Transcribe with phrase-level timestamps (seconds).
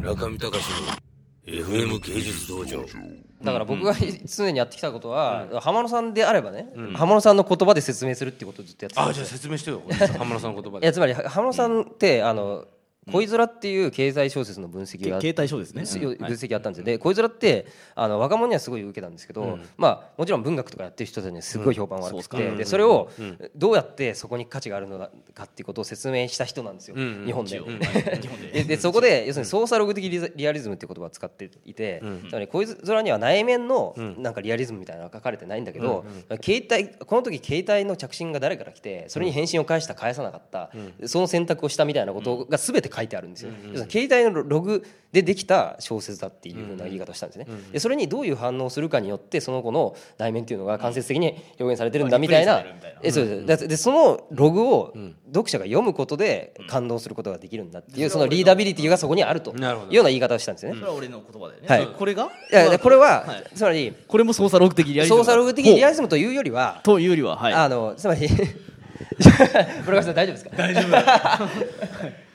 [0.00, 1.10] 中見隆の
[1.46, 2.84] FM 芸術道場。
[3.42, 9.82] だから僕が常にやってきたことは、浜野さんであればね、浜野さんの言葉で説明するっていうことをずっとやってたんあじゃあですよ説明してよ。
[10.18, 10.86] 浜野さんの言葉で。
[10.86, 12.66] いやつまり浜野さんって、あの
[13.12, 23.10] 恋空っていう経済小説の分析が携帯書ですねす分析あったんですよ、で恋空ってあの若者にはすごい受けたんですけど、まあもちろん文学とかやってる人たちにはすごい評判悪くて、でそれを
[23.56, 24.98] どうやってそこに価値があるの
[25.34, 27.60] かっていうことを説明した人なんですよ、日本で。
[28.52, 28.64] で。
[28.64, 36.04] でそこで要するにソーサログ的リアリズムっていう言葉を使っていて、つまり恋空には内面のなんかリアリズムみたいなのが書かれてないんだけど、
[36.42, 40.70] 携帯この時携帯の着信が誰から来てそれに返信を返した返さなかった、
[41.06, 43.50] その選択をしたみたいなことが全て書いてあるんですよ。
[43.72, 47.46] 要するに携帯のログでできた小説だっていうふうな言い方をしたんですね。
[47.72, 52.64] でそれにどういう反応をするかによってその子の内面っていうのが間接的に表現されてるんだみたいな。
[53.02, 53.62] えそうです。
[53.62, 54.94] ででそのログを
[55.26, 59.92] 読者が読むことで感動することができるんだっていうそのリーダビリティがそこにあるというなるほど。
[59.92, 60.78] ような言い方をしたんですよね。
[60.78, 61.86] それは俺の言葉だよね、はい。
[61.86, 62.24] これが？
[62.24, 63.44] いやでこれは、はい。
[63.54, 67.52] つまりこれも操作ログ的リアリズムソーサルログ的リアリズムというよりは、というよりははい。
[67.52, 68.28] あのつまり
[69.84, 70.50] 村上さん大丈夫ですか？
[70.56, 70.86] 大丈夫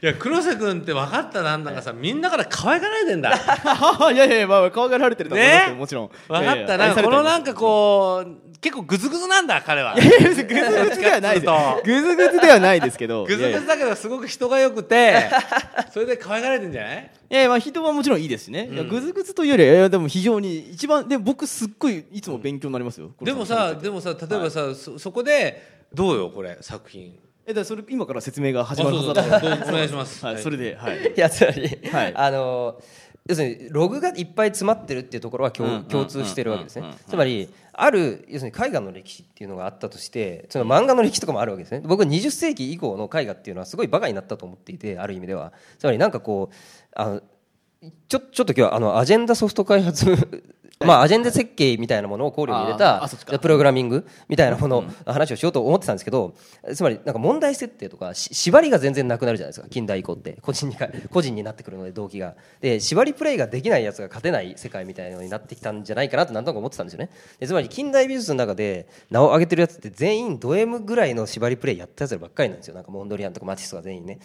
[0.02, 3.32] いや黒瀬君って分かったなんだかさみんなから可愛がられてんだ。
[4.14, 5.76] いやいやまあ可愛がられてると思いますよね？
[5.76, 6.10] もちろん。
[6.28, 6.78] 分かった。
[6.78, 9.94] なこのなんかこう結構グズグズなんだ彼は。
[9.94, 10.56] いやいやグズグ
[10.96, 11.84] ズではないです。
[11.86, 13.24] グズグズではないですけど。
[13.24, 15.30] グズグズだけどすごく人が良くて
[15.94, 17.12] それで可愛がられてんじゃない？
[17.30, 25.62] いやまあ人はもちろんいいですしね、いやグズグズというよりはいやでも非常に一番でも僕すっごいいつも勉強になりますよ、でもさでもさ例えばさ、そそこで
[25.94, 27.20] どうよこれ作品。
[27.46, 29.60] えだからそれ今から説明が始まるはずあだったそうそう。
[29.60, 30.26] どうお願いします。
[30.26, 31.14] はい、それではい。
[31.16, 32.14] いやつまり、はい。
[32.16, 32.82] あの
[33.28, 36.94] 要するにログがいっぱい詰まってるっていうところは共,、通してるわけですね。
[37.08, 41.82] つまりある要するに絵画の歴史っていうのがあったとしてその漫画の歴史とかもあるわけですね。
[41.84, 45.54] 僕は20世紀以降の絵画っていうのはすごいバカになったと思っていてある意味では。
[45.80, 46.56] つまりなんかこう
[46.94, 47.22] あの
[48.16, 50.06] ちょちょっと今日はあのアジェンダソフト開発
[50.80, 56.34] まあアジェンダ設計みたいなものを考慮に入れたプログラミングみたいなものの話をしようと思ってたんですけど
[56.74, 60.38] つまりなんか問題設定とかし縛りが全然なくなるじゃないですか近代以降って。
[60.42, 62.36] 個人にか 個人になってくるので動機が。
[62.62, 67.10] で縛りプレイができないやつが勝てない世界みたいなのになってきたんじゃないかなとなんとなく思ってたんですよね。
[67.40, 72.76] でつまり近代美術の中で名を挙げてるやつって全員ド M ぐらいの縛りプレイやったやつらばっかりなんですよ。
[72.76, 74.20] なんかモンドリアンとかマティスとか全員ね。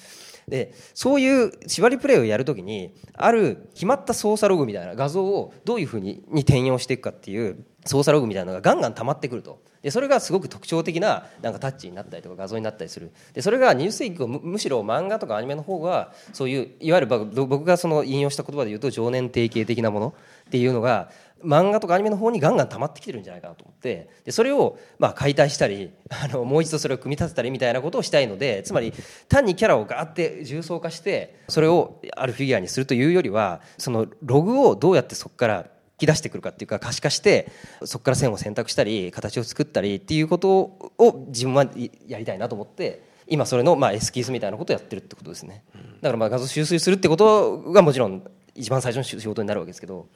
[0.49, 9.59] でそういう縛りプレイをやるときにある決まった操作ログみたいな画像をどういうふうにに転用していくかっていう操作ログみたいなのがガンガン溜まってくると。
[9.81, 13.11] でそれがすごく特徴的ななんかタッチになったりとか画像になったりする。
[13.33, 20.15] でそれが20世紀後むむしろ漫画とかアニメの方がそういういわゆる僕僕がその引用した言葉で言うと常年定型的なもの
[20.47, 21.11] っていうのが
[21.45, 28.93] 漫画とかアニメの方にガンガン溜まってきてるんじゃないかなと思ってでそれをまあ解体したり あのもう一度それを組み立てたりみたいなことをしたいのでつまり
[29.29, 35.67] 単にキャラをガーって重層化してそれをあるフィギュアにするというよりはそのログをどうやってそこから
[36.01, 37.49] 引き出してくるかっていうか可視化して
[37.85, 40.51] そこから線を選択したり形を作ったりっていうこと
[40.99, 41.67] を自分は
[42.09, 45.63] やりたいなと思って今それのまあエスキースみたいなことをやってるってことですね。
[46.01, 48.23] だからまあ画像収集するってことがもちろん
[48.55, 50.07] 一番最初の仕事になるわけですけど。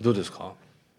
[0.00, 0.52] どうですか？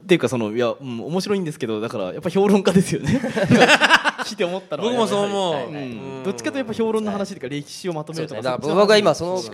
[0.04, 3.22] っていうかそのいや、うん、面白いんですけどだからやっぱ評論家ですよね。
[4.44, 9.52] 思ったのは僕もそう思う、どっちかというとやっぱ評論の話とか歴史をまとめるとか僕は今そのそ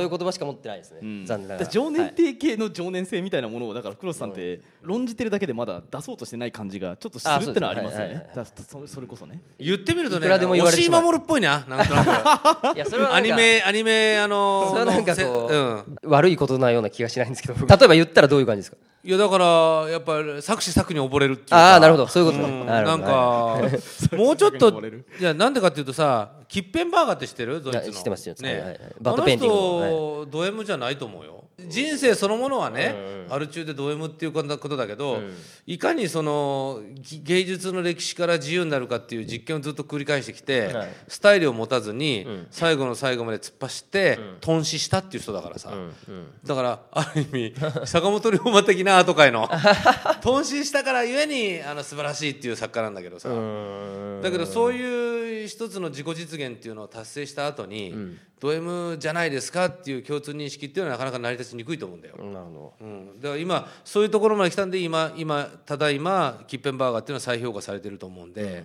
[0.00, 1.26] ういう言葉しか持ってないですね、うん。
[1.26, 1.66] 残念ながら。
[1.66, 8.26] 常年はい定型の常年性みたいなものをだからクロスさんって論じてるだけでまだ出そうとしてない感じがちょっとするってのはありますよね。
[8.86, 9.40] それこそね。
[9.58, 12.04] 言ってみるとねいくらでも言われて押井守るっぽいななんとな
[12.72, 15.98] くいやそれはアニメアニメあのそれはなんかせこう、うん。
[16.04, 18.76] 悪いことなような気がしないんですけど例えば言ったらどういう感じですか？
[19.04, 19.44] いやだから
[19.88, 21.72] やっぱり策士策に溺れるっていうか。
[21.72, 22.06] ああなるほど。
[22.08, 22.66] そういうことね、うん。
[22.66, 23.06] なんど。
[23.06, 23.58] か
[24.16, 24.82] もうちょっと
[25.20, 27.62] いやなんでかっていうとさキッペンベルガーって知ってる？
[27.62, 27.92] ドイツの。
[27.92, 28.54] 知ってます知ってます。
[28.54, 28.78] はいはいはい。
[28.78, 28.90] ね。
[29.00, 32.94] bad painting のあの人ド M じゃないと思うよ人生そのものはね、
[33.28, 35.20] アル中でド M っていうことだけど、
[35.66, 40.88] いかにそのぎ芸術の歴史から自由になるかっていう実験をずっと繰り返してきて、はい。
[41.08, 45.72] スタイルを持たずに、最後の最後まで突っ走って、頓死したっていう人だからさ、
[46.46, 47.54] だからある意味
[47.86, 49.50] 坂本龍馬的なアート界の
[50.22, 53.28] 頓死したからゆえにあの素晴らしいっていう作家なんだけどさ。
[54.22, 62.84] だけどそういう一つの自己実現っていうのを達成した後に、ド M じゃないですかっていう共通認識っていうのはなかなか成り立ちにくいと思うんだよ、なるほど。
[62.84, 68.64] うん、だから今そういうところまで来たんで今今ただいまキッペンバーガーっていうのは再評価されてると思うんで、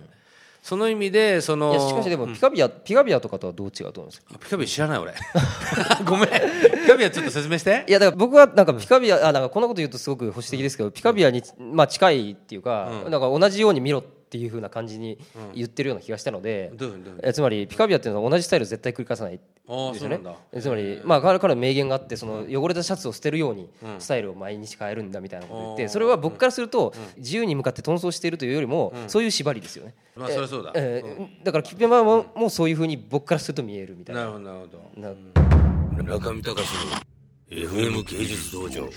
[0.62, 4.38] その意味でそのいやしかしでもピカビア、ピカビアとかとはどう違うと思うんですか？
[4.38, 5.14] ピカビア知らない俺。
[6.06, 6.28] ごめん。
[6.28, 7.84] ピカビアちょっと説明して。
[7.86, 15.16] いやだから僕はなんかピカビアあなんかこんなこと言うとすごく保守的ですけどピカビアにまあ近いっていうか、なんか同じように見ろってっていう風な感じに
[15.54, 16.72] 言ってるような気がしたので、
[17.22, 19.38] えつまりピカビアっていうのは同じスタイルを絶対繰り返さない
[19.68, 20.18] ああですよね。
[20.60, 23.70] つまり、まあ、彼彼の名言があってその汚れたシャツを捨てるように
[24.00, 29.94] スタイルを毎日変えるんだみたいなことを言ってそれは僕からすると自由に向かって遁走しているというよりもそういう縛りですよね。
[30.16, 30.72] まあそりゃそうだ。
[30.74, 34.22] えーだからキピマももうそういうふうに僕からすると見えるみたいな。
[34.22, 34.66] なるほどなるほ
[36.02, 36.02] ど。
[36.02, 37.14] な中見隆の
[37.68, 38.88] FM 芸術道場